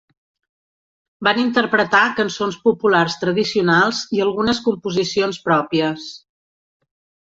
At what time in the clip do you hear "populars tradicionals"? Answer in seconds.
2.65-4.03